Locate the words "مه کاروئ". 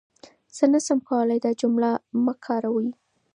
2.23-2.89